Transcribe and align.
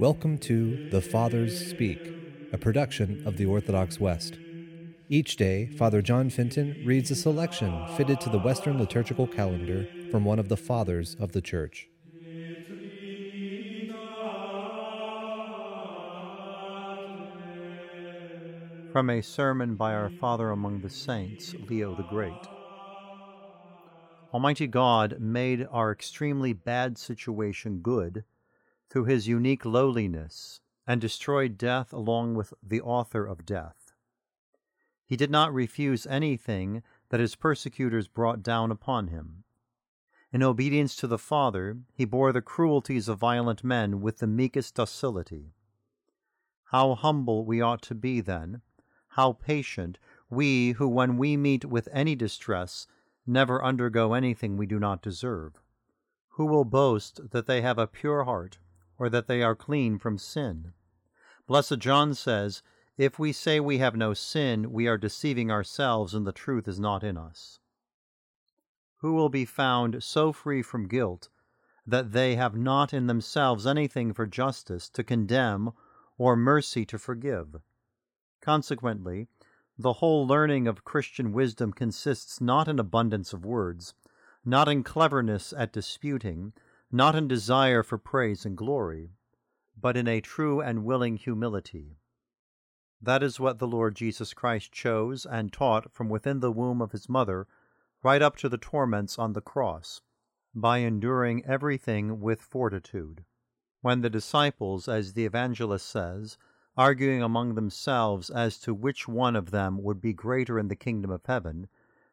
Welcome 0.00 0.38
to 0.38 0.88
The 0.88 1.02
Fathers 1.02 1.68
Speak, 1.68 2.00
a 2.54 2.56
production 2.56 3.22
of 3.26 3.36
the 3.36 3.44
Orthodox 3.44 4.00
West. 4.00 4.38
Each 5.10 5.36
day, 5.36 5.66
Father 5.76 6.00
John 6.00 6.30
Fenton 6.30 6.82
reads 6.86 7.10
a 7.10 7.14
selection 7.14 7.86
fitted 7.98 8.18
to 8.22 8.30
the 8.30 8.38
Western 8.38 8.78
liturgical 8.78 9.26
calendar 9.26 9.86
from 10.10 10.24
one 10.24 10.38
of 10.38 10.48
the 10.48 10.56
Fathers 10.56 11.16
of 11.20 11.32
the 11.32 11.42
Church. 11.42 11.90
From 18.92 19.10
a 19.10 19.20
sermon 19.20 19.74
by 19.74 19.92
our 19.92 20.08
Father 20.08 20.48
among 20.48 20.80
the 20.80 20.88
Saints, 20.88 21.54
Leo 21.68 21.94
the 21.94 22.04
Great. 22.04 22.48
Almighty 24.32 24.66
God 24.66 25.20
made 25.20 25.68
our 25.70 25.92
extremely 25.92 26.54
bad 26.54 26.96
situation 26.96 27.80
good 27.80 28.24
through 28.90 29.04
his 29.04 29.28
unique 29.28 29.64
lowliness 29.64 30.60
and 30.86 31.00
destroyed 31.00 31.56
death 31.56 31.92
along 31.92 32.34
with 32.34 32.52
the 32.62 32.80
author 32.80 33.24
of 33.24 33.46
death. 33.46 33.94
He 35.06 35.16
did 35.16 35.30
not 35.30 35.54
refuse 35.54 36.06
anything 36.06 36.82
that 37.08 37.20
his 37.20 37.36
persecutors 37.36 38.08
brought 38.08 38.42
down 38.42 38.70
upon 38.70 39.08
him. 39.08 39.44
In 40.32 40.42
obedience 40.42 40.94
to 40.96 41.06
the 41.06 41.18
Father, 41.18 41.78
he 41.92 42.04
bore 42.04 42.32
the 42.32 42.42
cruelties 42.42 43.08
of 43.08 43.18
violent 43.18 43.64
men 43.64 44.00
with 44.00 44.18
the 44.18 44.26
meekest 44.26 44.74
docility. 44.74 45.54
How 46.66 46.94
humble 46.94 47.44
we 47.44 47.60
ought 47.60 47.82
to 47.82 47.94
be, 47.94 48.20
then, 48.20 48.62
how 49.08 49.32
patient, 49.32 49.98
we 50.28 50.72
who, 50.72 50.86
when 50.86 51.16
we 51.16 51.36
meet 51.36 51.64
with 51.64 51.88
any 51.92 52.14
distress, 52.14 52.86
never 53.26 53.64
undergo 53.64 54.14
anything 54.14 54.56
we 54.56 54.66
do 54.66 54.78
not 54.78 55.02
deserve. 55.02 55.60
Who 56.34 56.46
will 56.46 56.64
boast 56.64 57.30
that 57.30 57.46
they 57.46 57.60
have 57.62 57.78
a 57.78 57.88
pure 57.88 58.22
heart 58.24 58.58
or 59.00 59.08
that 59.08 59.26
they 59.26 59.42
are 59.42 59.56
clean 59.56 59.98
from 59.98 60.18
sin. 60.18 60.74
Blessed 61.46 61.78
John 61.78 62.12
says, 62.12 62.62
If 62.98 63.18
we 63.18 63.32
say 63.32 63.58
we 63.58 63.78
have 63.78 63.96
no 63.96 64.12
sin, 64.12 64.70
we 64.70 64.86
are 64.86 64.98
deceiving 64.98 65.50
ourselves, 65.50 66.12
and 66.12 66.26
the 66.26 66.32
truth 66.32 66.68
is 66.68 66.78
not 66.78 67.02
in 67.02 67.16
us. 67.16 67.58
Who 68.98 69.14
will 69.14 69.30
be 69.30 69.46
found 69.46 70.04
so 70.04 70.34
free 70.34 70.60
from 70.60 70.86
guilt 70.86 71.30
that 71.86 72.12
they 72.12 72.36
have 72.36 72.54
not 72.54 72.92
in 72.92 73.06
themselves 73.06 73.66
anything 73.66 74.12
for 74.12 74.26
justice 74.26 74.90
to 74.90 75.02
condemn 75.02 75.72
or 76.18 76.36
mercy 76.36 76.84
to 76.84 76.98
forgive? 76.98 77.56
Consequently, 78.42 79.28
the 79.78 79.94
whole 79.94 80.26
learning 80.26 80.68
of 80.68 80.84
Christian 80.84 81.32
wisdom 81.32 81.72
consists 81.72 82.38
not 82.38 82.68
in 82.68 82.78
abundance 82.78 83.32
of 83.32 83.46
words, 83.46 83.94
not 84.44 84.68
in 84.68 84.82
cleverness 84.82 85.54
at 85.56 85.72
disputing, 85.72 86.52
not 86.92 87.14
in 87.14 87.28
desire 87.28 87.82
for 87.82 87.98
praise 87.98 88.44
and 88.44 88.56
glory, 88.56 89.10
but 89.80 89.96
in 89.96 90.08
a 90.08 90.20
true 90.20 90.60
and 90.60 90.84
willing 90.84 91.16
humility. 91.16 91.96
That 93.00 93.22
is 93.22 93.40
what 93.40 93.58
the 93.58 93.66
Lord 93.66 93.94
Jesus 93.94 94.34
Christ 94.34 94.72
chose 94.72 95.24
and 95.24 95.52
taught 95.52 95.92
from 95.92 96.08
within 96.08 96.40
the 96.40 96.52
womb 96.52 96.82
of 96.82 96.92
his 96.92 97.08
mother 97.08 97.46
right 98.02 98.20
up 98.20 98.36
to 98.36 98.48
the 98.48 98.58
torments 98.58 99.18
on 99.18 99.32
the 99.32 99.40
cross, 99.40 100.00
by 100.54 100.78
enduring 100.78 101.44
everything 101.46 102.20
with 102.20 102.40
fortitude. 102.40 103.24
When 103.82 104.00
the 104.00 104.10
disciples, 104.10 104.88
as 104.88 105.12
the 105.12 105.24
evangelist 105.24 105.86
says, 105.86 106.36
arguing 106.76 107.22
among 107.22 107.54
themselves 107.54 108.30
as 108.30 108.58
to 108.58 108.74
which 108.74 109.06
one 109.06 109.36
of 109.36 109.50
them 109.50 109.82
would 109.82 110.00
be 110.00 110.12
greater 110.12 110.58
in 110.58 110.68
the 110.68 110.76
kingdom 110.76 111.10
of 111.10 111.24
heaven, 111.24 111.68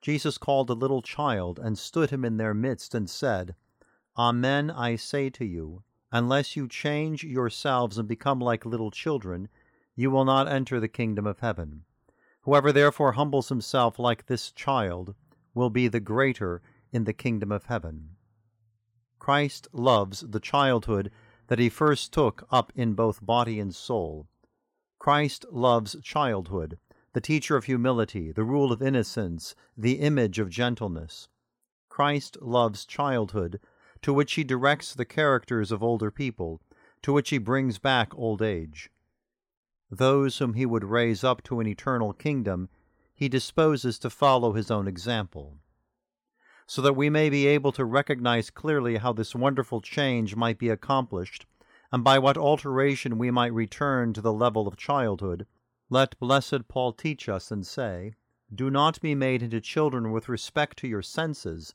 Jesus 0.00 0.38
called 0.38 0.70
a 0.70 0.74
little 0.74 1.02
child 1.02 1.58
and 1.58 1.78
stood 1.78 2.10
him 2.10 2.24
in 2.24 2.36
their 2.36 2.54
midst 2.54 2.94
and 2.94 3.08
said, 3.08 3.54
Amen, 4.18 4.68
I 4.68 4.96
say 4.96 5.30
to 5.30 5.44
you, 5.44 5.84
unless 6.10 6.56
you 6.56 6.66
change 6.66 7.22
yourselves 7.22 7.98
and 7.98 8.08
become 8.08 8.40
like 8.40 8.66
little 8.66 8.90
children, 8.90 9.48
you 9.94 10.10
will 10.10 10.24
not 10.24 10.48
enter 10.48 10.80
the 10.80 10.88
kingdom 10.88 11.24
of 11.24 11.38
heaven. 11.38 11.84
Whoever 12.42 12.72
therefore 12.72 13.12
humbles 13.12 13.48
himself 13.48 13.96
like 13.96 14.26
this 14.26 14.50
child 14.50 15.14
will 15.54 15.70
be 15.70 15.86
the 15.86 16.00
greater 16.00 16.62
in 16.90 17.04
the 17.04 17.12
kingdom 17.12 17.52
of 17.52 17.66
heaven. 17.66 18.16
Christ 19.20 19.68
loves 19.72 20.20
the 20.20 20.40
childhood 20.40 21.12
that 21.46 21.60
he 21.60 21.68
first 21.68 22.12
took 22.12 22.44
up 22.50 22.72
in 22.74 22.94
both 22.94 23.24
body 23.24 23.60
and 23.60 23.72
soul. 23.72 24.26
Christ 24.98 25.46
loves 25.52 25.94
childhood, 26.02 26.78
the 27.12 27.20
teacher 27.20 27.56
of 27.56 27.66
humility, 27.66 28.32
the 28.32 28.44
rule 28.44 28.72
of 28.72 28.82
innocence, 28.82 29.54
the 29.76 30.00
image 30.00 30.40
of 30.40 30.50
gentleness. 30.50 31.28
Christ 31.88 32.36
loves 32.40 32.84
childhood, 32.84 33.60
to 34.02 34.12
which 34.12 34.34
he 34.34 34.44
directs 34.44 34.94
the 34.94 35.04
characters 35.04 35.72
of 35.72 35.82
older 35.82 36.10
people, 36.10 36.60
to 37.02 37.12
which 37.12 37.30
he 37.30 37.38
brings 37.38 37.78
back 37.78 38.14
old 38.14 38.42
age. 38.42 38.90
Those 39.90 40.38
whom 40.38 40.54
he 40.54 40.66
would 40.66 40.84
raise 40.84 41.24
up 41.24 41.42
to 41.44 41.60
an 41.60 41.66
eternal 41.66 42.12
kingdom, 42.12 42.68
he 43.14 43.28
disposes 43.28 43.98
to 43.98 44.10
follow 44.10 44.52
his 44.52 44.70
own 44.70 44.86
example. 44.86 45.58
So 46.66 46.82
that 46.82 46.96
we 46.96 47.08
may 47.08 47.30
be 47.30 47.46
able 47.46 47.72
to 47.72 47.84
recognize 47.84 48.50
clearly 48.50 48.98
how 48.98 49.12
this 49.12 49.34
wonderful 49.34 49.80
change 49.80 50.36
might 50.36 50.58
be 50.58 50.68
accomplished, 50.68 51.46
and 51.90 52.04
by 52.04 52.18
what 52.18 52.36
alteration 52.36 53.16
we 53.16 53.30
might 53.30 53.52
return 53.54 54.12
to 54.12 54.20
the 54.20 54.32
level 54.32 54.68
of 54.68 54.76
childhood, 54.76 55.46
let 55.88 56.18
blessed 56.18 56.68
Paul 56.68 56.92
teach 56.92 57.28
us 57.28 57.50
and 57.50 57.66
say, 57.66 58.14
Do 58.54 58.70
not 58.70 59.00
be 59.00 59.14
made 59.14 59.42
into 59.42 59.60
children 59.60 60.12
with 60.12 60.28
respect 60.28 60.76
to 60.78 60.88
your 60.88 61.00
senses, 61.00 61.74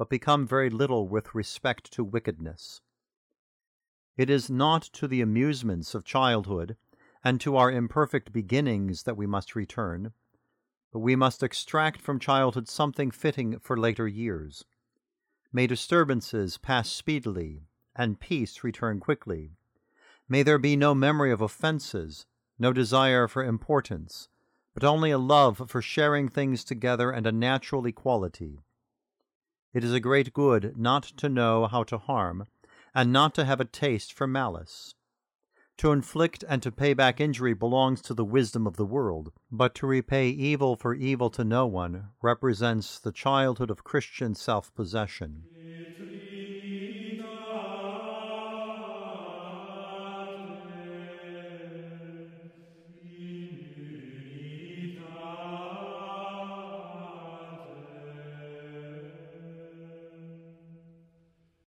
but 0.00 0.08
become 0.08 0.46
very 0.46 0.70
little 0.70 1.06
with 1.06 1.34
respect 1.34 1.92
to 1.92 2.02
wickedness. 2.02 2.80
It 4.16 4.30
is 4.30 4.48
not 4.48 4.82
to 4.94 5.06
the 5.06 5.20
amusements 5.20 5.94
of 5.94 6.06
childhood 6.06 6.78
and 7.22 7.38
to 7.42 7.58
our 7.58 7.70
imperfect 7.70 8.32
beginnings 8.32 9.02
that 9.02 9.18
we 9.18 9.26
must 9.26 9.54
return, 9.54 10.14
but 10.90 11.00
we 11.00 11.16
must 11.16 11.42
extract 11.42 12.00
from 12.00 12.18
childhood 12.18 12.66
something 12.66 13.10
fitting 13.10 13.58
for 13.58 13.76
later 13.76 14.08
years. 14.08 14.64
May 15.52 15.66
disturbances 15.66 16.56
pass 16.56 16.88
speedily, 16.88 17.64
and 17.94 18.18
peace 18.18 18.64
return 18.64 19.00
quickly. 19.00 19.50
May 20.26 20.42
there 20.42 20.56
be 20.56 20.76
no 20.76 20.94
memory 20.94 21.30
of 21.30 21.42
offences, 21.42 22.24
no 22.58 22.72
desire 22.72 23.28
for 23.28 23.44
importance, 23.44 24.30
but 24.72 24.82
only 24.82 25.10
a 25.10 25.18
love 25.18 25.68
for 25.68 25.82
sharing 25.82 26.30
things 26.30 26.64
together 26.64 27.10
and 27.10 27.26
a 27.26 27.32
natural 27.32 27.84
equality. 27.84 28.60
It 29.72 29.84
is 29.84 29.92
a 29.92 30.00
great 30.00 30.32
good 30.32 30.76
not 30.76 31.04
to 31.18 31.28
know 31.28 31.66
how 31.66 31.84
to 31.84 31.98
harm, 31.98 32.46
and 32.94 33.12
not 33.12 33.34
to 33.34 33.44
have 33.44 33.60
a 33.60 33.64
taste 33.64 34.12
for 34.12 34.26
malice. 34.26 34.94
To 35.78 35.92
inflict 35.92 36.44
and 36.48 36.62
to 36.62 36.72
pay 36.72 36.92
back 36.92 37.20
injury 37.20 37.54
belongs 37.54 38.02
to 38.02 38.14
the 38.14 38.24
wisdom 38.24 38.66
of 38.66 38.76
the 38.76 38.84
world, 38.84 39.32
but 39.50 39.74
to 39.76 39.86
repay 39.86 40.28
evil 40.28 40.76
for 40.76 40.92
evil 40.94 41.30
to 41.30 41.44
no 41.44 41.66
one 41.66 42.10
represents 42.20 42.98
the 42.98 43.12
childhood 43.12 43.70
of 43.70 43.84
Christian 43.84 44.34
self 44.34 44.74
possession. 44.74 45.44